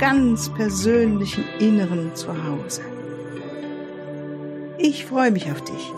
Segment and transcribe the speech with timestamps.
[0.00, 2.80] ganz persönlichen Inneren zu Hause.
[4.78, 5.92] Ich freue mich auf dich.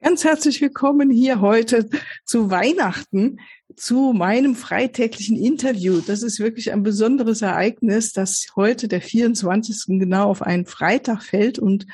[0.00, 1.88] Ganz herzlich willkommen hier heute
[2.24, 3.38] zu Weihnachten,
[3.76, 6.00] zu meinem freitäglichen Interview.
[6.04, 10.00] Das ist wirklich ein besonderes Ereignis, dass heute der 24.
[10.00, 11.86] genau auf einen Freitag fällt und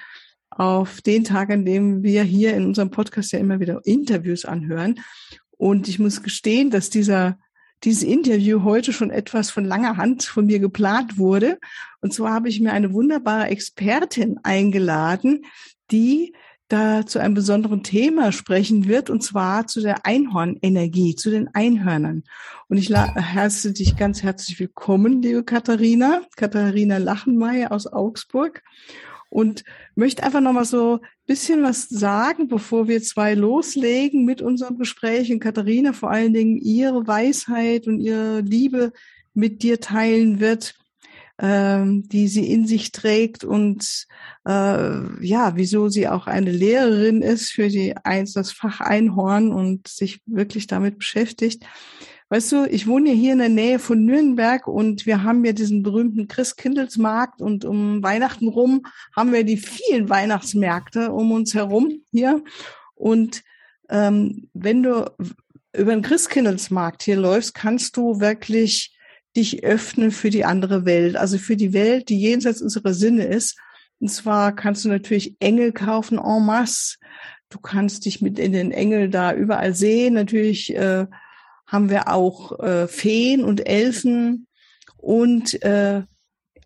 [0.57, 5.01] auf den Tag, an dem wir hier in unserem Podcast ja immer wieder Interviews anhören.
[5.57, 7.39] Und ich muss gestehen, dass dieser
[7.85, 11.59] dieses Interview heute schon etwas von langer Hand von mir geplant wurde.
[12.01, 15.45] Und zwar habe ich mir eine wunderbare Expertin eingeladen,
[15.91, 16.35] die
[16.69, 22.25] da zu einem besonderen Thema sprechen wird, und zwar zu der Einhornenergie, zu den Einhörnern.
[22.69, 28.63] Und ich heiße dich ganz herzlich willkommen, liebe Katharina, Katharina Lachenmeier aus Augsburg
[29.35, 29.65] und
[29.97, 34.79] möchte einfach noch mal so ein bisschen was sagen, bevor wir zwei loslegen mit unserem
[34.79, 35.33] Gespräch.
[35.33, 38.93] Und Katharina vor allen Dingen ihre Weisheit und ihre Liebe
[39.35, 40.77] mit dir teilen wird,
[41.41, 44.07] ähm, die sie in sich trägt und
[44.47, 49.89] äh, ja, wieso sie auch eine Lehrerin ist für die eins das Fach Einhorn und
[49.89, 51.65] sich wirklich damit beschäftigt.
[52.35, 55.85] Weißt du, ich wohne hier in der Nähe von Nürnberg und wir haben ja diesen
[55.85, 62.43] berühmten Christkindlesmarkt und um Weihnachten rum haben wir die vielen Weihnachtsmärkte um uns herum hier.
[62.97, 63.45] Und
[63.89, 65.09] ähm, wenn du
[65.77, 68.99] über den Christkindlesmarkt hier läufst, kannst du wirklich
[69.37, 73.57] dich öffnen für die andere Welt, also für die Welt, die jenseits unserer Sinne ist.
[74.01, 76.97] Und zwar kannst du natürlich Engel kaufen en masse.
[77.49, 80.15] Du kannst dich mit in den Engel da überall sehen.
[80.15, 81.07] Natürlich äh,
[81.67, 84.47] haben wir auch äh, Feen und Elfen
[84.97, 86.03] und äh,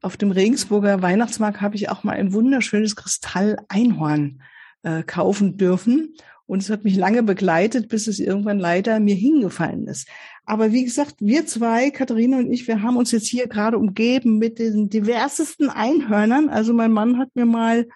[0.01, 4.43] auf dem Regensburger Weihnachtsmarkt habe ich auch mal ein wunderschönes Kristall-Einhorn
[4.83, 6.15] äh, kaufen dürfen.
[6.47, 10.09] Und es hat mich lange begleitet, bis es irgendwann leider mir hingefallen ist.
[10.47, 14.39] Aber wie gesagt, wir zwei, Katharina und ich, wir haben uns jetzt hier gerade umgeben
[14.39, 16.49] mit den diversesten Einhörnern.
[16.49, 17.87] Also mein Mann hat mir mal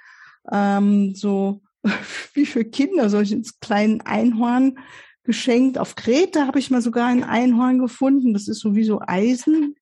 [0.51, 1.63] ähm, so
[2.35, 4.79] wie für Kinder solchen kleinen Einhorn
[5.25, 5.79] geschenkt.
[5.79, 8.33] Auf Kreta habe ich mal sogar ein Einhorn gefunden.
[8.33, 9.77] Das ist sowieso Eisen.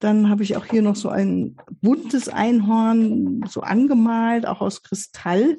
[0.00, 5.56] Dann habe ich auch hier noch so ein buntes Einhorn, so angemalt, auch aus Kristall.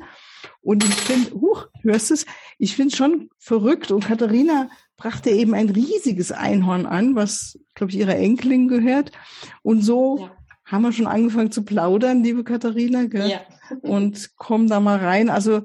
[0.62, 2.26] Und ich finde, huch, hörst es?
[2.60, 3.92] Ich finde es schon verrückt.
[3.92, 9.12] Und Katharina brachte eben ein riesiges Einhorn an, was, glaube ich, ihrer Enkelin gehört.
[9.64, 10.32] Und so ja.
[10.66, 13.06] haben wir schon angefangen zu plaudern, liebe Katharina.
[13.06, 13.30] Gell?
[13.30, 13.42] Ja.
[13.82, 15.30] Und kommen da mal rein.
[15.30, 15.64] Also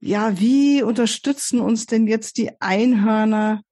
[0.00, 3.62] ja, wie unterstützen uns denn jetzt die Einhörner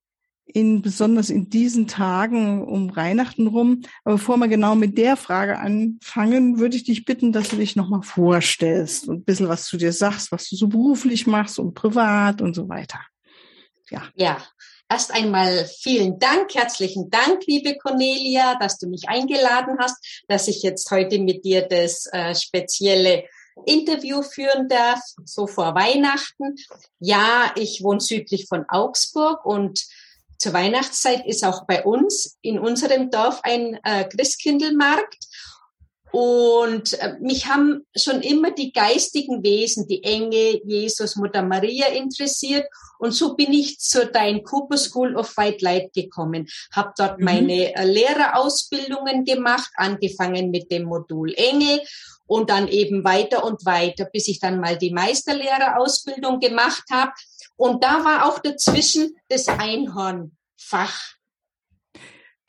[0.45, 3.83] in besonders in diesen Tagen um Weihnachten rum?
[4.05, 7.77] Aber bevor wir genau mit der Frage anfangen, würde ich dich bitten, dass du dich
[7.77, 11.75] nochmal vorstellst und ein bisschen was zu dir sagst, was du so beruflich machst und
[11.75, 13.01] privat und so weiter.
[13.91, 14.03] Ja.
[14.15, 14.39] Ja.
[14.89, 20.63] Erst einmal vielen Dank, herzlichen Dank, liebe Cornelia, dass du mich eingeladen hast, dass ich
[20.63, 23.25] jetzt heute mit dir das äh, spezielle
[23.65, 26.57] Interview führen darf, so vor Weihnachten.
[27.01, 29.87] Ja, ich wohne südlich von Augsburg und
[30.39, 35.25] zur Weihnachtszeit ist auch bei uns in unserem Dorf ein äh, Christkindlmarkt.
[36.13, 42.67] Und äh, mich haben schon immer die geistigen Wesen, die Engel, Jesus, Mutter Maria interessiert.
[42.99, 47.25] Und so bin ich zur Dein Cooper School of White Light gekommen, habe dort mhm.
[47.25, 51.81] meine äh, Lehrerausbildungen gemacht, angefangen mit dem Modul Engel
[52.27, 57.13] und dann eben weiter und weiter, bis ich dann mal die Meisterlehrerausbildung gemacht habe.
[57.57, 61.17] Und da war auch dazwischen das Einhornfach.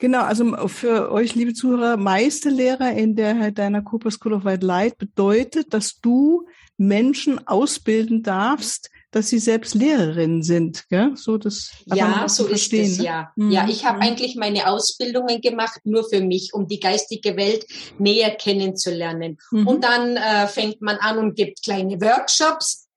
[0.00, 4.96] Genau, also für euch, liebe Zuhörer, Meisterlehrer in der deiner Cooper School of White Light
[4.96, 11.12] bedeutet, dass du Menschen ausbilden darfst, dass sie selbst Lehrerinnen sind, gell?
[11.14, 13.04] So das Ja, so ist es, ne?
[13.04, 13.32] ja.
[13.36, 13.50] Mhm.
[13.50, 17.64] Ja, ich habe eigentlich meine Ausbildungen gemacht nur für mich, um die geistige Welt
[17.98, 19.38] näher kennenzulernen.
[19.50, 19.66] Mhm.
[19.66, 22.88] Und dann äh, fängt man an und gibt kleine Workshops.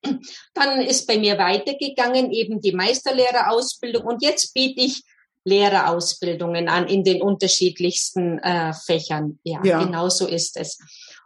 [0.54, 5.04] Dann ist bei mir weitergegangen eben die Meisterlehrerausbildung und jetzt biete ich
[5.44, 9.40] Lehrerausbildungen an in den unterschiedlichsten äh, Fächern.
[9.44, 10.78] Ja, ja, genau so ist es.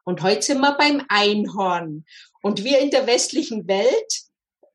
[0.04, 2.06] Und heute sind wir beim Einhorn.
[2.42, 4.26] Und wir in der westlichen Welt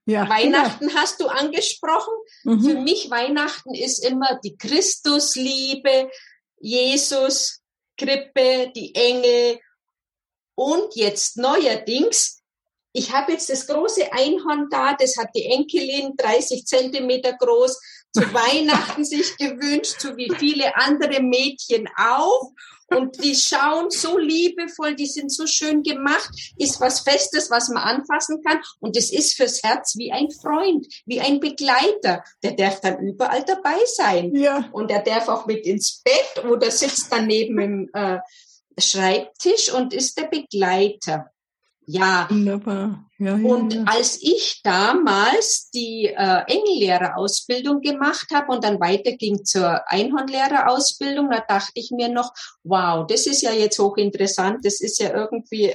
[0.07, 1.01] Ja, Weihnachten genau.
[1.01, 2.15] hast du angesprochen.
[2.45, 2.63] Mhm.
[2.63, 6.11] Für mich Weihnachten ist immer die Christusliebe,
[6.59, 7.61] Jesus,
[7.97, 9.61] Krippe, die Engel
[10.55, 12.41] und jetzt neuerdings
[12.93, 17.81] ich habe jetzt das große Einhorn da, das hat die Enkelin 30 Zentimeter groß
[18.13, 22.51] zu Weihnachten sich gewünscht, so wie viele andere Mädchen auch.
[22.95, 26.29] Und die schauen so liebevoll, die sind so schön gemacht,
[26.59, 28.61] ist was Festes, was man anfassen kann.
[28.81, 32.25] Und es ist fürs Herz wie ein Freund, wie ein Begleiter.
[32.43, 34.35] Der darf dann überall dabei sein.
[34.35, 34.69] Ja.
[34.73, 38.19] Und der darf auch mit ins Bett oder sitzt daneben im äh,
[38.79, 41.31] Schreibtisch und ist der Begleiter.
[41.93, 42.27] Ja.
[42.31, 43.05] Wunderbar.
[43.19, 43.85] Ja, ja, und ja.
[43.85, 51.73] als ich damals die äh, Engellehrerausbildung gemacht habe und dann weiterging zur Einhornlehrerausbildung, da dachte
[51.75, 52.33] ich mir noch,
[52.63, 55.75] wow, das ist ja jetzt hochinteressant, das ist ja irgendwie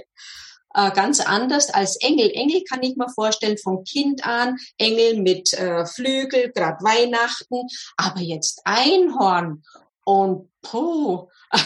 [0.74, 2.32] äh, ganz anders als Engel.
[2.32, 7.68] Engel kann ich mir vorstellen vom Kind an, Engel mit äh, Flügel, gerade Weihnachten,
[7.98, 9.64] aber jetzt Einhorn
[10.06, 11.28] und puh,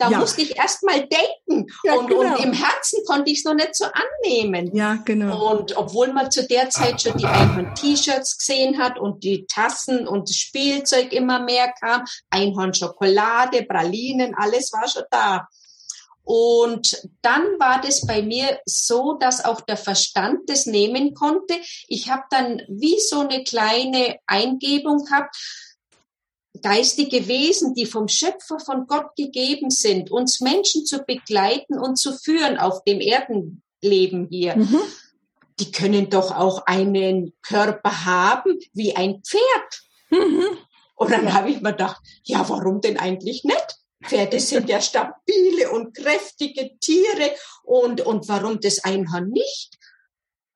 [0.00, 0.18] da ja.
[0.18, 1.70] musste ich erst mal denken.
[1.84, 2.20] Ja, und, genau.
[2.20, 4.74] und, im Herzen konnte ich es noch nicht so annehmen.
[4.74, 5.52] Ja, genau.
[5.52, 10.30] Und obwohl man zu der Zeit schon die Einhorn-T-Shirts gesehen hat und die Tassen und
[10.30, 15.46] das Spielzeug immer mehr kam, Einhorn-Schokolade, Pralinen, alles war schon da.
[16.24, 21.58] Und dann war das bei mir so, dass auch der Verstand das nehmen konnte.
[21.88, 25.36] Ich habe dann wie so eine kleine Eingebung gehabt,
[26.62, 32.12] geistige Wesen, die vom Schöpfer von Gott gegeben sind, uns Menschen zu begleiten und zu
[32.12, 34.56] führen auf dem Erdenleben hier.
[34.56, 34.80] Mhm.
[35.60, 39.82] Die können doch auch einen Körper haben wie ein Pferd.
[40.10, 40.58] Mhm.
[40.96, 43.76] Und dann habe ich mir gedacht, ja, warum denn eigentlich nicht?
[44.04, 49.78] Pferde sind ja stabile und kräftige Tiere und, und warum das Einhorn nicht?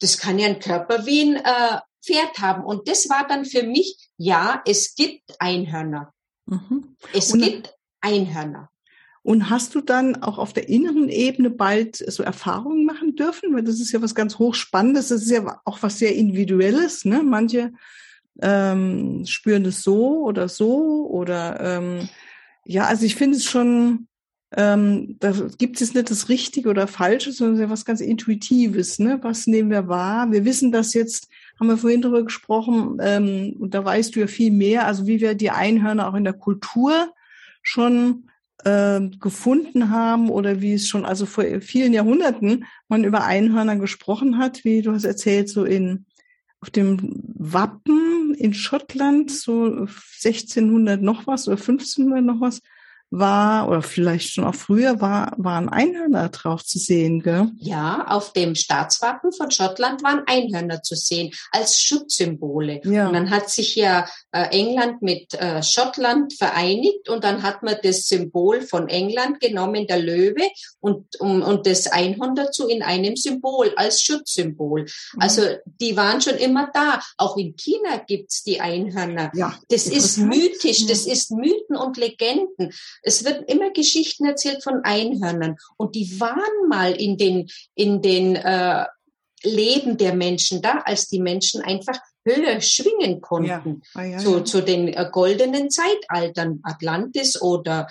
[0.01, 2.65] Das kann ja ein Körper wie ein äh, Pferd haben.
[2.65, 6.13] Und das war dann für mich, ja, es gibt Einhörner.
[6.47, 6.97] Mhm.
[7.13, 8.71] Es und, gibt Einhörner.
[9.23, 13.55] Und hast du dann auch auf der inneren Ebene bald so Erfahrungen machen dürfen?
[13.55, 15.09] Weil das ist ja was ganz hochspannendes.
[15.09, 17.07] Das ist ja auch was sehr Individuelles.
[17.07, 17.23] Ne?
[17.23, 17.73] Manche
[18.43, 22.09] ähm, spüren das so oder so oder ähm,
[22.67, 24.09] ja, also ich finde es schon,
[24.57, 28.99] ähm, da gibt es nicht das Richtige oder Falsche, sondern ja was ganz Intuitives.
[28.99, 29.19] Ne?
[29.23, 30.33] Was nehmen wir wahr?
[30.33, 31.29] Wir wissen das jetzt
[31.59, 35.21] haben wir vorhin darüber gesprochen, ähm, und da weißt du ja viel mehr, also wie
[35.21, 37.13] wir die Einhörner auch in der Kultur
[37.63, 38.29] schon
[38.65, 44.39] äh, gefunden haben oder wie es schon also vor vielen Jahrhunderten man über Einhörner gesprochen
[44.39, 46.07] hat, wie du hast erzählt, so in
[46.61, 46.99] auf dem
[47.35, 52.63] Wappen in Schottland, so 1600 noch was oder 1500 noch was,
[53.19, 57.51] war, oder vielleicht schon auch früher, war, waren Einhörner drauf zu sehen, gell?
[57.59, 62.81] Ja, auf dem Staatswappen von Schottland waren Einhörner zu sehen, als Schutzsymbole.
[62.85, 63.07] Ja.
[63.07, 67.77] Und dann hat sich ja äh, England mit äh, Schottland vereinigt und dann hat man
[67.83, 70.49] das Symbol von England genommen, der Löwe,
[70.81, 74.83] und, um, und das Einhorn dazu in einem Symbol, als Schutzsymbol.
[74.83, 75.21] Mhm.
[75.21, 77.01] Also die waren schon immer da.
[77.17, 79.31] Auch in China gibt's die Einhörner.
[79.35, 82.73] Ja, das ist mythisch, das ist Mythen und Legenden.
[83.05, 88.37] Es wird immer Geschichten erzählt von Einhörnern und die waren mal in den, in den
[88.37, 88.87] äh,
[89.43, 93.83] Leben der Menschen da, als die Menschen einfach höher schwingen konnten.
[93.95, 94.01] Ja.
[94.01, 94.45] Ah, ja, zu, ja.
[94.45, 97.89] zu den äh, goldenen Zeitaltern, Atlantis oder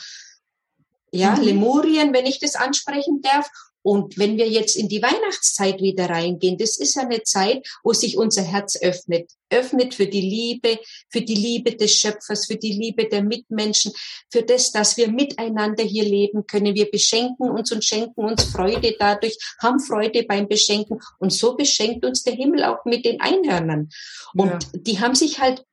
[1.12, 1.44] ja, mhm.
[1.44, 3.48] Lemurien, wenn ich das ansprechen darf.
[3.84, 7.94] Und wenn wir jetzt in die Weihnachtszeit wieder reingehen, das ist ja eine Zeit, wo
[7.94, 9.30] sich unser Herz öffnet.
[9.50, 13.92] Öffnet für die Liebe, für die Liebe des Schöpfers, für die Liebe der Mitmenschen,
[14.32, 16.74] für das, dass wir miteinander hier leben können.
[16.74, 21.00] Wir beschenken uns und schenken uns Freude dadurch, haben Freude beim Beschenken.
[21.20, 23.90] Und so beschenkt uns der Himmel auch mit den Einhörnern.
[24.34, 24.60] Und ja.
[24.74, 25.64] die haben sich halt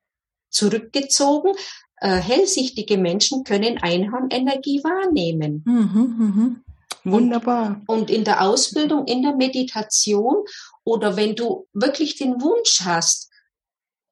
[0.51, 1.53] zurückgezogen,
[2.01, 5.63] äh, hellsichtige Menschen können Einhornenergie wahrnehmen.
[5.65, 6.70] Mhm, mh.
[7.05, 7.81] Wunderbar.
[7.87, 10.45] Und, und in der Ausbildung, in der Meditation
[10.85, 13.31] oder wenn du wirklich den Wunsch hast,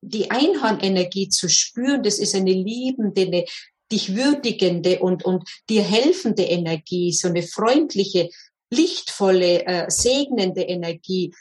[0.00, 3.44] die Einhornenergie zu spüren, das ist eine liebende, eine
[3.90, 8.28] dich würdigende und, und dir helfende Energie, so eine freundliche,
[8.70, 11.34] lichtvolle, äh, segnende Energie,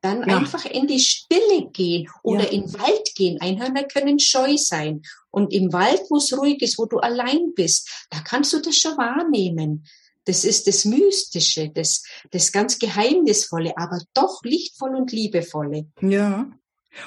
[0.00, 0.38] dann ja.
[0.38, 2.50] einfach in die Stille gehen oder ja.
[2.50, 3.40] in den Wald gehen.
[3.40, 5.02] Einhörner können scheu sein.
[5.30, 8.76] Und im Wald, wo es ruhig ist, wo du allein bist, da kannst du das
[8.76, 9.86] schon wahrnehmen.
[10.30, 15.88] Das ist das Mystische, das, das ganz Geheimnisvolle, aber doch lichtvoll und liebevolle.
[16.02, 16.48] Ja.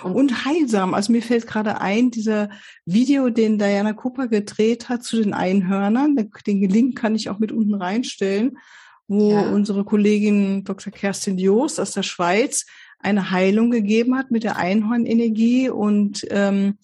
[0.03, 0.93] Und, und, heilsam.
[0.93, 2.49] Also mir fällt gerade ein, dieser
[2.83, 7.53] Video, den Diana Cooper gedreht hat zu den Einhörnern, den Link kann ich auch mit
[7.53, 8.57] unten reinstellen,
[9.07, 9.49] wo ja.
[9.51, 10.91] unsere Kollegin Dr.
[10.91, 12.65] Kerstin Joost aus der Schweiz
[12.99, 16.77] eine Heilung gegeben hat mit der Einhornenergie und ähm,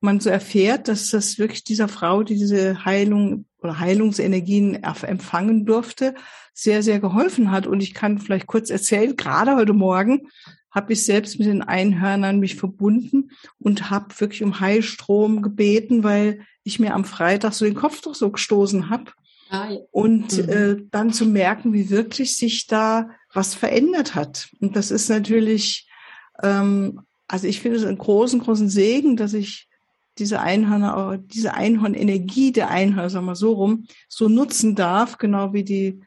[0.00, 6.14] man so erfährt, dass das wirklich dieser Frau, die diese Heilung oder Heilungsenergien empfangen durfte,
[6.54, 7.66] sehr, sehr geholfen hat.
[7.66, 10.28] Und ich kann vielleicht kurz erzählen, gerade heute Morgen
[10.70, 16.40] habe ich selbst mit den Einhörnern mich verbunden und habe wirklich um Heilstrom gebeten, weil
[16.64, 19.12] ich mir am Freitag so den Kopf doch so gestoßen habe.
[19.48, 19.78] Ah, ja.
[19.90, 20.48] Und mhm.
[20.48, 24.48] äh, dann zu merken, wie wirklich sich da was verändert hat.
[24.60, 25.88] Und das ist natürlich,
[26.42, 29.68] ähm, also ich finde es einen großen, großen Segen, dass ich
[30.18, 35.64] diese Einhörner, diese Einhornenergie der Einhörner, sagen wir so rum, so nutzen darf, genau wie
[35.64, 36.00] die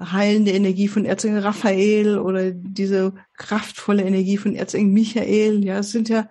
[0.00, 5.64] heilende Energie von Erzengel Raphael oder diese kraftvolle Energie von Erzengel Michael.
[5.64, 6.28] Ja, es sind ja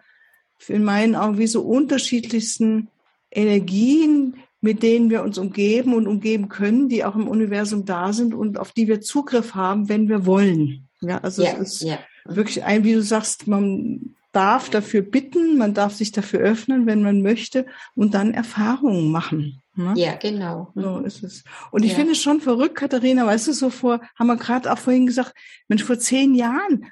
[0.67, 2.89] in meinen Augen wie so unterschiedlichsten
[3.31, 8.33] Energien, mit denen wir uns umgeben und umgeben können, die auch im Universum da sind
[8.33, 10.87] und auf die wir Zugriff haben, wenn wir wollen.
[11.01, 11.99] Ja, also ja, es ist ja.
[12.25, 17.01] wirklich ein, wie du sagst, man darf dafür bitten, man darf sich dafür öffnen, wenn
[17.01, 17.65] man möchte
[17.95, 19.61] und dann Erfahrungen machen.
[19.75, 19.93] Ne?
[19.95, 20.71] Ja, genau.
[20.75, 21.43] So ist es.
[21.71, 21.97] Und ich ja.
[21.97, 25.33] finde es schon verrückt, Katharina, weißt du, so vor, haben wir gerade auch vorhin gesagt,
[25.67, 26.85] Mensch, vor zehn Jahren,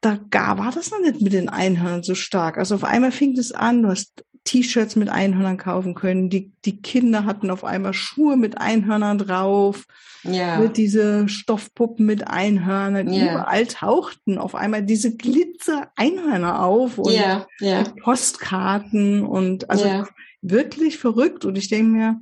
[0.00, 2.58] da gar war das noch nicht mit den Einhörnern so stark.
[2.58, 6.30] Also auf einmal fing es an, du hast T-Shirts mit Einhörnern kaufen können.
[6.30, 9.84] Die, die Kinder hatten auf einmal Schuhe mit Einhörnern drauf.
[10.22, 10.66] Ja.
[10.68, 13.12] Diese Stoffpuppen mit Einhörnern.
[13.12, 13.32] Ja.
[13.32, 17.46] Überall tauchten auf einmal diese Glitzer-Einhörner auf und ja.
[17.60, 17.84] Ja.
[18.02, 20.08] Postkarten und also ja.
[20.40, 21.44] wirklich verrückt.
[21.44, 22.20] Und ich denke mir,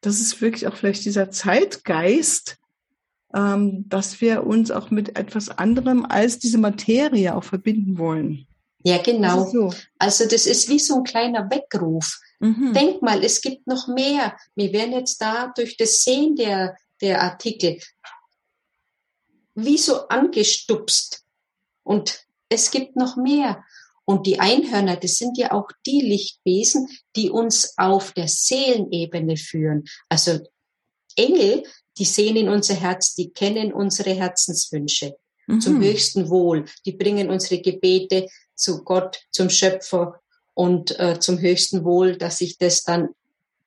[0.00, 2.58] das ist wirklich auch vielleicht dieser Zeitgeist,
[3.32, 8.47] ähm, dass wir uns auch mit etwas anderem als diese Materie auch verbinden wollen.
[8.84, 9.44] Ja, genau.
[9.50, 9.72] So.
[9.98, 12.20] Also das ist wie so ein kleiner Weckruf.
[12.38, 12.72] Mhm.
[12.72, 14.36] Denk mal, es gibt noch mehr.
[14.54, 17.78] Wir werden jetzt da durch das Sehen der, der Artikel
[19.54, 21.24] wie so angestupst.
[21.82, 23.64] Und es gibt noch mehr.
[24.04, 29.84] Und die Einhörner, das sind ja auch die Lichtwesen, die uns auf der Seelenebene führen.
[30.08, 30.38] Also
[31.16, 31.64] Engel,
[31.98, 35.16] die sehen in unser Herz, die kennen unsere Herzenswünsche
[35.46, 35.60] mhm.
[35.60, 36.64] zum höchsten Wohl.
[36.86, 40.20] Die bringen unsere Gebete zu Gott, zum Schöpfer
[40.54, 43.10] und äh, zum höchsten Wohl, dass sich das dann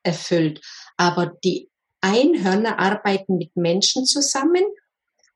[0.03, 0.61] erfüllt.
[0.97, 1.69] Aber die
[2.01, 4.63] Einhörner arbeiten mit Menschen zusammen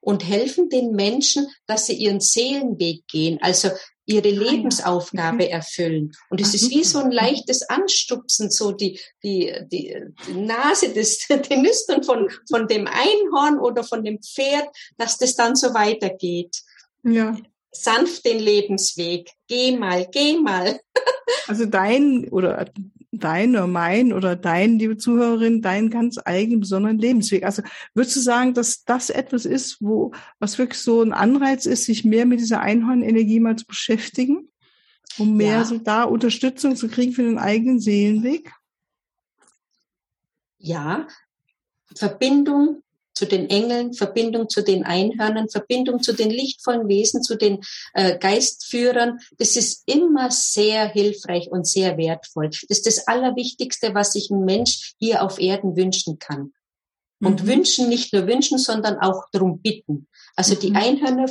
[0.02, 3.70] und helfen den Menschen, dass sie ihren Seelenweg gehen, also
[4.06, 6.12] ihre ah, Lebensaufgabe erfüllen.
[6.30, 9.96] Und es ist wie so ein leichtes Anstupsen, so die, die, die,
[10.28, 15.36] die Nase des, den Nüstern von, von dem Einhorn oder von dem Pferd, dass das
[15.36, 16.62] dann so weitergeht.
[17.04, 17.36] Ja
[17.76, 19.30] sanft den Lebensweg.
[19.48, 20.80] Geh mal, geh mal.
[21.48, 22.72] also dein oder
[23.12, 27.44] dein oder mein oder dein, liebe Zuhörerin, dein ganz eigenen besonderen Lebensweg.
[27.44, 27.64] Also
[27.94, 32.06] würdest du sagen, dass das etwas ist, wo, was wirklich so ein Anreiz ist, sich
[32.06, 34.50] mehr mit dieser Einhornenergie mal zu beschäftigen?
[35.18, 35.66] Um mehr ja.
[35.66, 38.52] so da Unterstützung zu kriegen für den eigenen Seelenweg?
[40.58, 41.08] Ja,
[41.96, 42.82] Verbindung
[43.16, 47.62] zu den Engeln, Verbindung zu den Einhörnern, Verbindung zu den lichtvollen Wesen, zu den
[47.94, 49.20] äh, Geistführern.
[49.38, 52.50] Das ist immer sehr hilfreich und sehr wertvoll.
[52.50, 56.54] Das ist das Allerwichtigste, was sich ein Mensch hier auf Erden wünschen kann.
[57.22, 57.48] Und mhm.
[57.48, 60.08] wünschen, nicht nur wünschen, sondern auch darum bitten.
[60.36, 60.60] Also mhm.
[60.60, 61.30] die Einhörner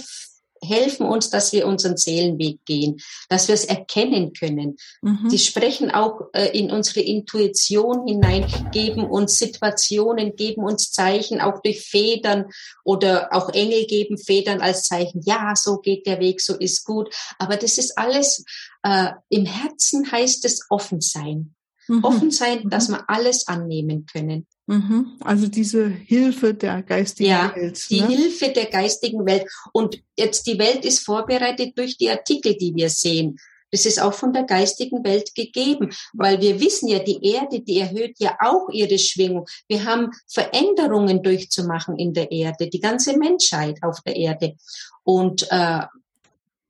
[0.65, 4.77] helfen uns, dass wir unseren Seelenweg gehen, dass wir es erkennen können.
[5.03, 5.29] Mhm.
[5.31, 11.61] Die sprechen auch äh, in unsere Intuition hinein, geben uns Situationen, geben uns Zeichen, auch
[11.63, 12.47] durch Federn
[12.85, 15.23] oder auch Engel geben Federn als Zeichen.
[15.25, 17.15] Ja, so geht der Weg, so ist gut.
[17.39, 18.45] Aber das ist alles,
[18.83, 21.55] äh, im Herzen heißt es offen sein.
[21.89, 22.05] Mhm.
[22.05, 22.95] Offen sein, dass mhm.
[22.95, 24.47] wir alles annehmen können.
[24.67, 25.19] Mhm.
[25.21, 27.85] Also diese Hilfe der geistigen ja, Welt.
[27.91, 28.09] Die ne?
[28.09, 29.47] Hilfe der geistigen Welt.
[29.73, 33.39] Und jetzt die Welt ist vorbereitet durch die Artikel, die wir sehen.
[33.75, 37.81] Das ist auch von der geistigen Welt gegeben, weil wir wissen ja, die Erde, die
[37.81, 39.47] erhöht ja auch ihre Schwingung.
[39.67, 44.55] Wir haben Veränderungen durchzumachen in der Erde, die ganze Menschheit auf der Erde.
[45.03, 45.81] Und äh,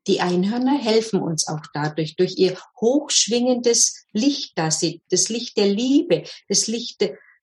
[0.06, 5.68] die Einhörner helfen uns auch dadurch, durch ihr hochschwingendes Licht, das sie, das Licht der
[5.68, 7.00] Liebe, das Licht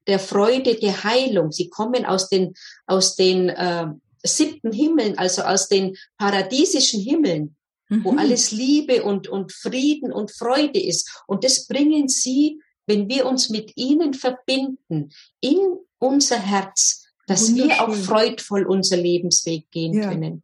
[0.07, 1.51] der, Freude, der Heilung.
[1.51, 2.53] Sie kommen aus den,
[2.85, 3.87] aus den äh,
[4.23, 7.55] siebten Himmeln, also aus den paradiesischen Himmeln,
[7.89, 8.03] mhm.
[8.03, 11.23] wo alles Liebe und, und Frieden und Freude ist.
[11.27, 15.57] Und das bringen sie, wenn wir uns mit ihnen verbinden, in
[15.97, 20.09] unser Herz, dass wir auch freudvoll unser Lebensweg gehen ja.
[20.09, 20.43] können.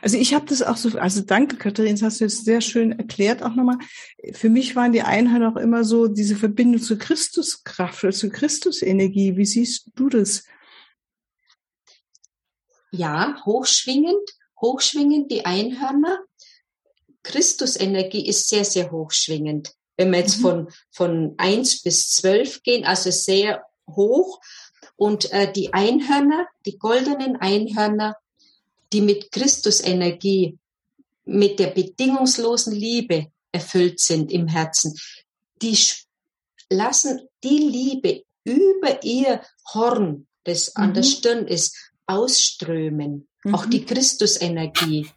[0.00, 2.92] Also ich habe das auch so, also danke Katharina, das hast du jetzt sehr schön
[2.92, 3.78] erklärt auch nochmal.
[4.32, 9.36] Für mich waren die Einheit auch immer so diese Verbindung zur Christuskraft oder zur Christusenergie.
[9.36, 10.44] Wie siehst du das?
[12.90, 16.20] Ja, hochschwingend, hochschwingend die Einhörner.
[17.22, 19.72] Christusenergie ist sehr, sehr hochschwingend.
[19.96, 20.42] Wenn wir jetzt mhm.
[20.42, 24.40] von, von eins bis zwölf gehen, also sehr hoch.
[24.96, 28.16] Und äh, die Einhörner, die goldenen Einhörner,
[28.92, 30.58] die mit Christusenergie,
[31.24, 34.98] mit der bedingungslosen Liebe erfüllt sind im Herzen,
[35.60, 35.78] die
[36.70, 40.82] lassen die Liebe über ihr Horn, das mhm.
[40.82, 41.08] an der mhm.
[41.08, 43.28] Stirn ist, ausströmen.
[43.44, 43.54] Mhm.
[43.54, 45.08] Auch die Christusenergie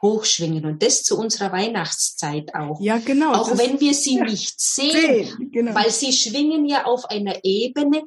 [0.00, 2.80] hochschwingen und das zu unserer Weihnachtszeit auch.
[2.80, 3.34] Ja, genau.
[3.34, 5.74] Auch wenn wir sie ja, nicht sehen, sehen genau.
[5.74, 8.04] weil sie schwingen ja auf einer Ebene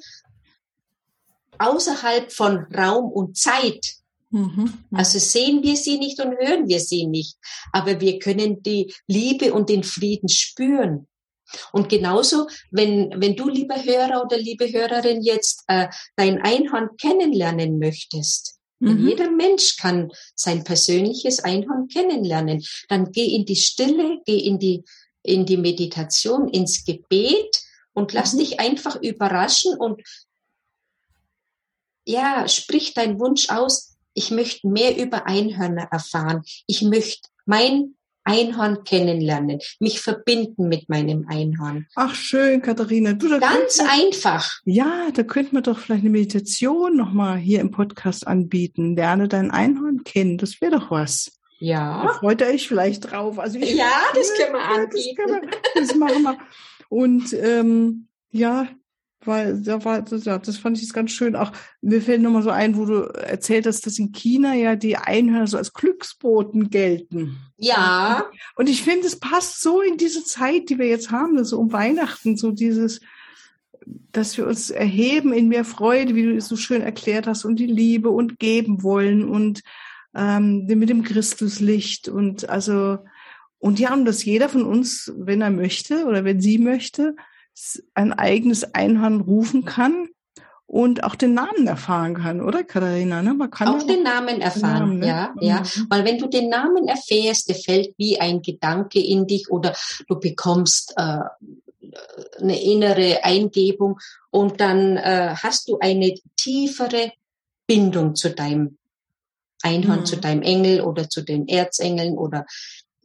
[1.57, 4.00] außerhalb von Raum und Zeit.
[4.31, 4.73] Mhm.
[4.91, 7.37] Also sehen wir sie nicht und hören wir sie nicht,
[7.71, 11.07] aber wir können die Liebe und den Frieden spüren.
[11.73, 17.77] Und genauso, wenn, wenn du, lieber Hörer oder liebe Hörerin, jetzt äh, dein Einhorn kennenlernen
[17.77, 19.07] möchtest, Mhm.
[19.07, 22.65] Jeder Mensch kann sein persönliches Einhorn kennenlernen.
[22.89, 24.83] Dann geh in die Stille, geh in die,
[25.21, 27.61] in die Meditation, ins Gebet
[27.93, 28.39] und lass mhm.
[28.39, 30.01] dich einfach überraschen und
[32.05, 33.90] ja, sprich deinen Wunsch aus.
[34.13, 36.43] Ich möchte mehr über Einhörner erfahren.
[36.67, 41.87] Ich möchte mein Einhorn kennenlernen, mich verbinden mit meinem Einhorn.
[41.95, 43.13] Ach schön, Katharina.
[43.13, 44.59] Du, Ganz wir, einfach.
[44.63, 48.95] Ja, da könnte man doch vielleicht eine Meditation nochmal hier im Podcast anbieten.
[48.95, 50.37] Lerne dein Einhorn kennen.
[50.37, 51.31] Das wäre doch was.
[51.59, 52.03] Ja.
[52.03, 53.39] Da freut euch vielleicht drauf.
[53.39, 55.15] Also ich, ja, das können wir anbieten.
[55.27, 55.41] Das,
[55.75, 56.37] wir, das machen wir.
[56.89, 58.67] Und ähm, ja,
[59.25, 61.35] weil da war das, ja, das fand ich jetzt ganz schön.
[61.35, 61.51] Auch
[61.81, 65.47] mir fällt nochmal so ein, wo du erzählt hast, dass in China ja die Einhörner
[65.47, 67.37] so als Glücksboten gelten.
[67.57, 68.25] Ja.
[68.55, 71.71] Und ich finde, es passt so in diese Zeit, die wir jetzt haben, so um
[71.71, 73.01] Weihnachten, so dieses,
[74.11, 77.57] dass wir uns erheben in mehr Freude, wie du es so schön erklärt hast, und
[77.57, 79.61] die Liebe und geben wollen und
[80.15, 82.99] ähm, mit dem Christuslicht und also
[83.59, 87.15] und ja, und dass jeder von uns, wenn er möchte oder wenn sie möchte,
[87.93, 90.09] ein eigenes Einhorn rufen kann
[90.65, 93.21] und auch den Namen erfahren kann, oder Katharina?
[93.21, 93.33] Ne?
[93.33, 95.07] Man kann auch den Namen erfahren, Namen, ne?
[95.07, 95.59] ja, ja.
[95.59, 95.87] Mhm.
[95.89, 99.75] Weil wenn du den Namen erfährst, der fällt wie ein Gedanke in dich oder
[100.07, 101.19] du bekommst äh,
[102.39, 107.11] eine innere Eingebung und dann äh, hast du eine tiefere
[107.67, 108.77] Bindung zu deinem
[109.61, 110.05] Einhorn, mhm.
[110.05, 112.45] zu deinem Engel oder zu den Erzengeln oder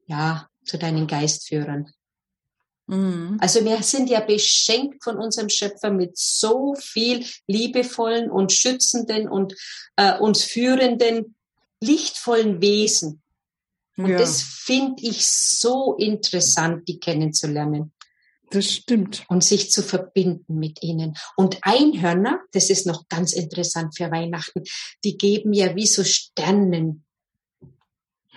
[0.07, 1.89] ja, zu deinen Geistführern.
[2.87, 3.39] Mhm.
[3.41, 9.55] Also wir sind ja beschenkt von unserem Schöpfer mit so viel liebevollen und schützenden und
[9.97, 11.35] äh, uns führenden,
[11.81, 13.23] lichtvollen Wesen.
[13.97, 14.19] Und ja.
[14.19, 17.93] das finde ich so interessant, die kennenzulernen.
[18.51, 19.25] Das stimmt.
[19.29, 21.17] Und sich zu verbinden mit ihnen.
[21.37, 24.63] Und Einhörner, das ist noch ganz interessant für Weihnachten,
[25.03, 27.03] die geben ja wie so Sternenregen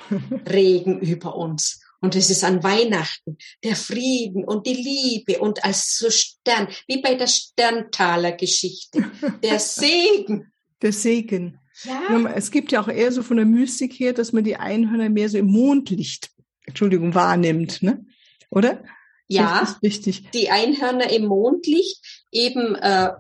[1.01, 1.81] über uns.
[2.01, 7.01] Und es ist an Weihnachten der Frieden und die Liebe und als so Stern, wie
[7.01, 9.11] bei der Sterntaler Geschichte,
[9.43, 10.51] der Segen.
[10.81, 11.59] Der Segen.
[11.83, 12.31] Ja.
[12.35, 15.29] Es gibt ja auch eher so von der Mystik her, dass man die Einhörner mehr
[15.29, 16.31] so im Mondlicht,
[16.65, 18.05] Entschuldigung, wahrnimmt, ne?
[18.49, 18.83] Oder?
[19.27, 20.31] Ja, das ist richtig.
[20.31, 23.11] Die Einhörner im Mondlicht, eben äh,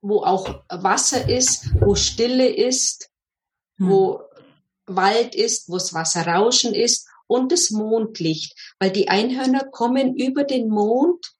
[0.00, 3.10] wo auch Wasser ist, wo Stille ist,
[3.76, 3.88] hm.
[3.88, 4.20] wo
[4.86, 10.44] Wald ist, wo das Wasser rauschen ist und das Mondlicht, weil die Einhörner kommen über
[10.44, 11.34] den Mond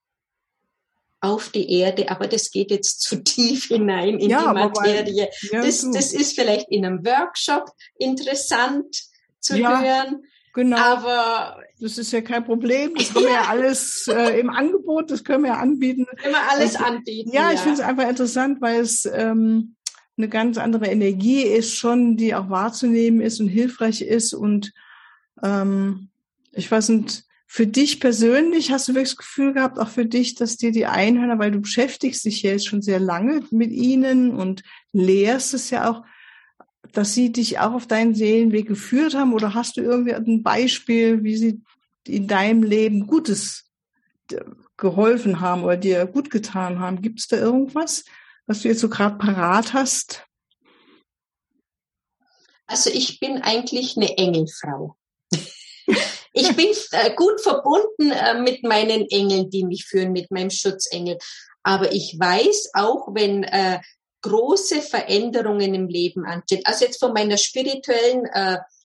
[1.21, 5.29] auf die Erde, aber das geht jetzt zu tief hinein in ja, die Materie.
[5.29, 8.95] Weil, ja, das, das ist vielleicht in einem Workshop interessant
[9.41, 10.23] zu ja, hören.
[10.53, 10.77] Genau.
[10.77, 12.95] Aber das ist ja kein Problem.
[12.95, 16.07] Das haben wir ja alles äh, im Angebot, das können wir ja anbieten.
[16.25, 17.31] Immer alles also, anbieten.
[17.33, 17.55] Ja, ja.
[17.55, 19.75] ich finde es einfach interessant, weil es ähm,
[20.17, 24.73] eine ganz andere Energie ist schon, die auch wahrzunehmen ist und hilfreich ist und
[25.43, 26.09] ähm,
[26.53, 30.35] ich weiß nicht, für dich persönlich hast du wirklich das Gefühl gehabt, auch für dich,
[30.35, 34.35] dass dir die Einhörner, weil du beschäftigst dich ja jetzt schon sehr lange mit ihnen
[34.35, 36.05] und lehrst es ja auch,
[36.93, 41.23] dass sie dich auch auf deinen Seelenweg geführt haben oder hast du irgendwie ein Beispiel,
[41.23, 41.63] wie sie
[42.07, 43.71] in deinem Leben Gutes
[44.33, 44.41] äh,
[44.77, 47.03] geholfen haben oder dir gut getan haben?
[47.03, 48.05] Gibt es da irgendwas,
[48.47, 50.27] was du jetzt so gerade parat hast?
[52.67, 54.97] Also ich bin eigentlich eine Engelfrau.
[56.37, 61.17] Ich bin äh, gut verbunden äh, mit meinen Engeln, die mich führen, mit meinem Schutzengel.
[61.63, 63.79] Aber ich weiß auch, wenn äh,
[64.23, 68.27] große Veränderungen im Leben anstehen, also jetzt von meiner spirituellen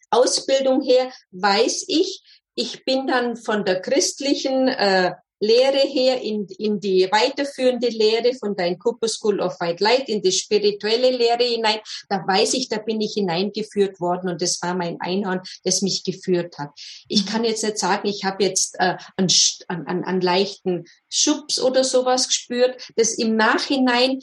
[0.09, 2.21] Ausbildung her, weiß ich,
[2.55, 8.55] ich bin dann von der christlichen äh, Lehre her, in, in die weiterführende Lehre von
[8.55, 11.79] deinem Cooper School of White Light, in die spirituelle Lehre hinein.
[12.09, 16.03] Da weiß ich, da bin ich hineingeführt worden und das war mein Einhorn, das mich
[16.03, 16.71] geführt hat.
[17.07, 19.31] Ich kann jetzt nicht sagen, ich habe jetzt äh, einen,
[19.67, 22.81] einen, einen leichten Schubs oder sowas gespürt.
[22.95, 24.19] Das im Nachhinein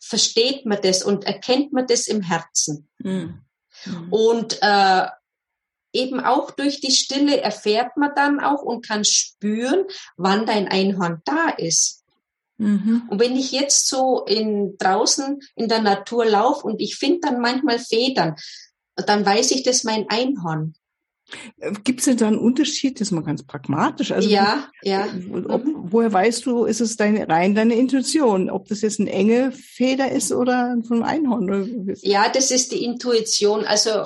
[0.00, 2.88] versteht man das und erkennt man das im Herzen.
[2.98, 3.42] Mhm.
[4.10, 5.06] Und äh,
[5.92, 9.84] eben auch durch die Stille erfährt man dann auch und kann spüren,
[10.16, 12.02] wann dein Einhorn da ist.
[12.58, 13.02] Mhm.
[13.08, 17.40] Und wenn ich jetzt so in, draußen in der Natur laufe und ich finde dann
[17.40, 18.36] manchmal Federn,
[18.94, 20.74] dann weiß ich, das ist mein Einhorn.
[21.84, 23.00] Gibt es denn da einen Unterschied?
[23.00, 24.12] Das ist mal ganz pragmatisch.
[24.12, 25.06] Also ja, ja.
[25.48, 25.74] Ob, mhm.
[25.90, 28.50] woher weißt du, ist es deine, rein deine Intuition?
[28.50, 31.96] Ob das jetzt eine enge Feder ist oder von Einhorn?
[32.02, 33.64] Ja, das ist die Intuition.
[33.64, 34.04] Also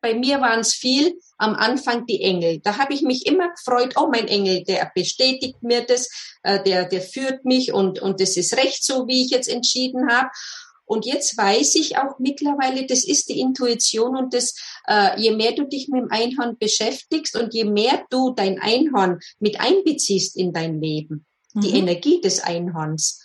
[0.00, 2.60] bei mir waren es viel am Anfang die Engel.
[2.60, 6.08] Da habe ich mich immer gefreut, oh mein Engel, der bestätigt mir das,
[6.42, 10.10] äh, der, der führt mich und, und das ist recht so, wie ich jetzt entschieden
[10.10, 10.30] habe.
[10.86, 14.54] Und jetzt weiß ich auch mittlerweile, das ist die Intuition und das,
[14.86, 19.18] äh, je mehr du dich mit dem Einhorn beschäftigst und je mehr du dein Einhorn
[19.40, 21.60] mit einbeziehst in dein Leben, mhm.
[21.60, 23.20] die Energie des Einhorns,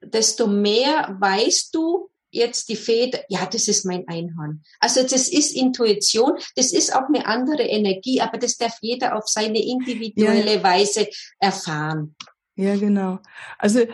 [0.00, 4.62] desto mehr weißt du, jetzt die Feder, ja, das ist mein Einhorn.
[4.80, 9.28] Also das ist Intuition, das ist auch eine andere Energie, aber das darf jeder auf
[9.28, 10.62] seine individuelle ja.
[10.62, 12.14] Weise erfahren.
[12.56, 13.18] Ja, genau.
[13.58, 13.86] Also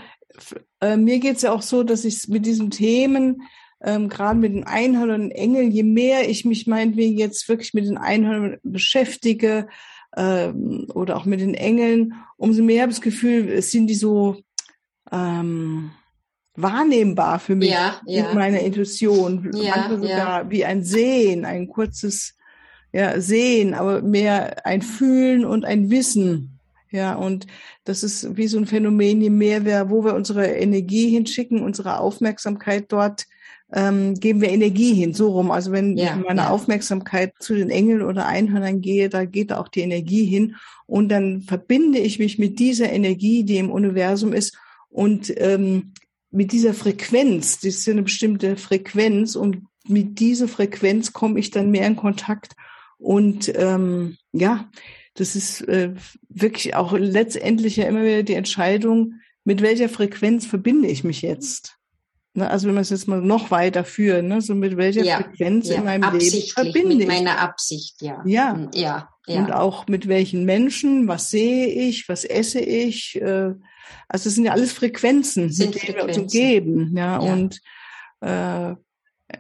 [0.81, 3.43] äh, mir geht's ja auch so, dass ich mit diesen Themen,
[3.83, 7.87] ähm, gerade mit den Einhörnern und Engeln, je mehr ich mich meinetwegen jetzt wirklich mit
[7.87, 9.69] den Einhörnern beschäftige
[10.17, 14.41] ähm, oder auch mit den Engeln, umso mehr habe ich das Gefühl, sind die so
[15.11, 15.91] ähm,
[16.55, 18.31] wahrnehmbar für mich ja, ja.
[18.31, 19.51] in meiner Intuition.
[19.55, 20.51] Ja, Manchmal sogar ja.
[20.51, 22.35] wie ein Sehen, ein kurzes
[22.93, 26.59] ja, Sehen, aber mehr ein Fühlen und ein Wissen.
[26.91, 27.47] Ja, und
[27.85, 31.99] das ist wie so ein Phänomen, je mehr wir, wo wir unsere Energie hinschicken, unsere
[31.99, 33.25] Aufmerksamkeit dort,
[33.73, 35.51] ähm, geben wir Energie hin, so rum.
[35.51, 36.51] Also wenn ja, ich meine ja.
[36.51, 41.41] Aufmerksamkeit zu den Engeln oder Einhörnern gehe, da geht auch die Energie hin und dann
[41.41, 44.59] verbinde ich mich mit dieser Energie, die im Universum ist
[44.91, 45.95] und ähm,
[46.33, 51.71] mit dieser Frequenz, das ist eine bestimmte Frequenz und mit dieser Frequenz komme ich dann
[51.71, 52.55] mehr in Kontakt
[52.99, 54.69] und ähm, ja,
[55.15, 55.95] das ist äh,
[56.29, 61.77] wirklich auch letztendlich ja immer wieder die Entscheidung, mit welcher Frequenz verbinde ich mich jetzt.
[62.35, 65.19] Ne, also wenn man es jetzt mal noch weiter führen, ne, so mit welcher ja,
[65.19, 67.07] Frequenz ja, in meinem Leben verbinde mit ich.
[67.07, 68.23] meiner Absicht, ja.
[68.25, 68.71] ja.
[68.73, 69.09] Ja.
[69.27, 69.39] Ja.
[69.39, 73.51] Und auch mit welchen Menschen, was sehe ich, was esse ich, äh,
[74.09, 76.97] also es sind ja alles Frequenzen, sind mit denen wir uns umgeben.
[76.97, 77.33] Ja, ja.
[77.33, 77.61] Und,
[78.21, 78.75] äh,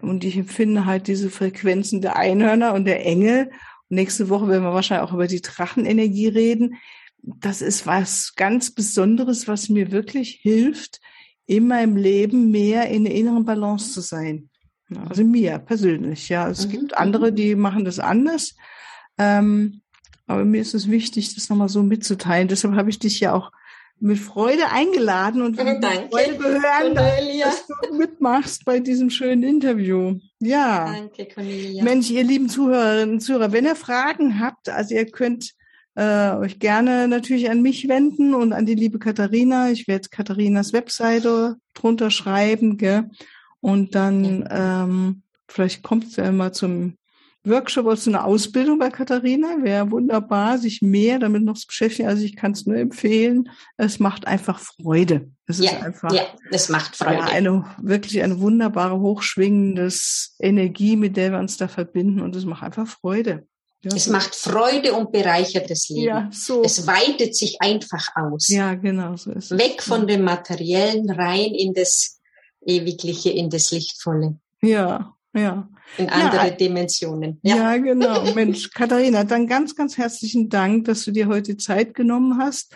[0.00, 3.50] und ich empfinde halt diese Frequenzen der Einhörner und der Engel.
[3.88, 6.76] Und nächste Woche werden wir wahrscheinlich auch über die Drachenenergie reden.
[7.22, 11.00] Das ist was ganz Besonderes, was mir wirklich hilft,
[11.46, 14.48] in meinem Leben mehr in der inneren Balance zu sein.
[15.08, 16.48] Also mir persönlich, ja.
[16.48, 16.70] Es mhm.
[16.70, 18.54] gibt andere, die machen das anders.
[19.18, 19.82] Ähm,
[20.26, 22.48] aber mir ist es wichtig, das nochmal so mitzuteilen.
[22.48, 23.52] Deshalb habe ich dich ja auch
[24.02, 30.18] mit Freude eingeladen und mit Freude gehören, dass du mitmachst bei diesem schönen Interview.
[30.40, 30.92] Ja.
[30.92, 31.84] Danke, Cornelia.
[31.84, 35.52] Mensch, ihr lieben Zuhörerinnen und Zuhörer, wenn ihr Fragen habt, also ihr könnt
[35.94, 39.70] äh, euch gerne natürlich an mich wenden und an die liebe Katharina.
[39.70, 43.08] Ich werde Katharinas Webseite drunter schreiben, gell?
[43.60, 46.96] Und dann ähm, vielleicht kommt es ja mal zum
[47.44, 49.62] Workshop zu einer Ausbildung bei Katharina.
[49.62, 52.08] Wäre wunderbar, sich mehr damit noch zu beschäftigen.
[52.08, 53.50] Also ich kann es nur empfehlen.
[53.76, 55.30] Es macht einfach Freude.
[55.46, 57.14] Es ja, ist einfach, ja, es macht Freude.
[57.14, 62.20] Ja, eine, wirklich eine wunderbare, hochschwingendes Energie, mit der wir uns da verbinden.
[62.20, 63.46] Und es macht einfach Freude.
[63.84, 63.96] Ja.
[63.96, 66.04] Es macht Freude und bereichert das Leben.
[66.04, 66.62] Ja, so.
[66.62, 68.48] Es weitet sich einfach aus.
[68.48, 69.58] Ja, genau, so ist es.
[69.58, 72.20] Weg von dem Materiellen rein in das
[72.64, 74.38] Ewigliche, in das Lichtvolle.
[74.62, 75.68] Ja, ja.
[75.98, 77.38] In andere ja, Dimensionen.
[77.42, 77.56] Ja.
[77.56, 78.24] ja, genau.
[78.34, 82.74] Mensch, Katharina, dann ganz, ganz herzlichen Dank, dass du dir heute Zeit genommen hast.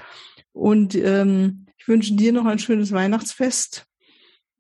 [0.53, 3.87] Und ähm, ich wünsche dir noch ein schönes Weihnachtsfest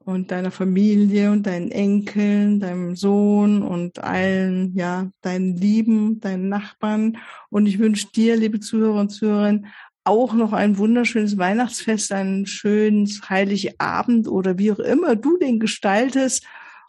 [0.06, 7.18] und deiner Familie und deinen Enkeln, deinem Sohn und allen, ja, deinen Lieben, deinen Nachbarn.
[7.50, 9.66] Und ich wünsche dir, liebe Zuhörer und Zuhörerinnen,
[10.04, 16.44] auch noch ein wunderschönes Weihnachtsfest, einen schönen Heiligabend oder wie auch immer du den gestaltest.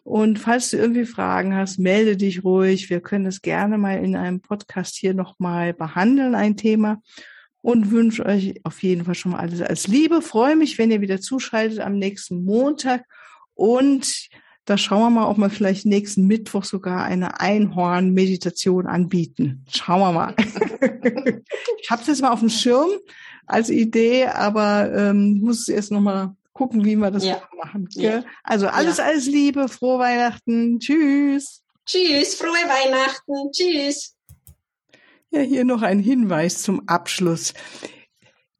[0.07, 2.89] Und falls du irgendwie Fragen hast, melde dich ruhig.
[2.89, 7.01] Wir können es gerne mal in einem Podcast hier nochmal behandeln, ein Thema.
[7.61, 10.21] Und wünsche euch auf jeden Fall schon mal alles als Liebe.
[10.21, 13.03] Freue mich, wenn ihr wieder zuschaltet am nächsten Montag.
[13.53, 14.29] Und
[14.63, 19.65] da schauen wir mal, ob wir vielleicht nächsten Mittwoch sogar eine Einhorn-Meditation anbieten.
[19.69, 20.35] Schauen wir mal.
[21.81, 22.91] ich habe das mal auf dem Schirm
[23.45, 27.41] als Idee, aber ähm, muss erst noch mal gucken, wie wir das ja.
[27.55, 27.87] machen.
[27.91, 28.23] Ja.
[28.43, 29.05] Also alles, ja.
[29.05, 31.63] alles Liebe, frohe Weihnachten, tschüss.
[31.85, 34.15] Tschüss, frohe Weihnachten, tschüss.
[35.29, 37.53] Ja, hier noch ein Hinweis zum Abschluss.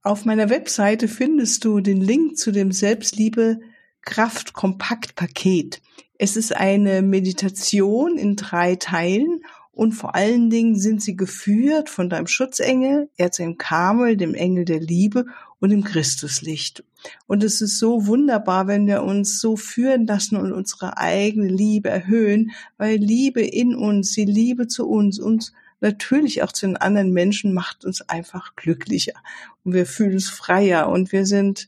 [0.04, 3.60] Auf meiner Webseite findest du den Link zu dem Selbstliebe
[4.02, 5.82] Kraft Kompakt Paket.
[6.20, 12.10] Es ist eine Meditation in drei Teilen und vor allen Dingen sind sie geführt von
[12.10, 15.26] deinem Schutzengel, Erzengel Kamel, dem Engel der Liebe
[15.60, 16.84] und dem Christuslicht.
[17.26, 21.90] Und es ist so wunderbar, wenn wir uns so führen lassen und unsere eigene Liebe
[21.90, 27.12] erhöhen, weil Liebe in uns, die Liebe zu uns, uns natürlich auch zu den anderen
[27.12, 29.14] Menschen macht uns einfach glücklicher
[29.64, 31.68] und wir fühlen uns freier und wir sind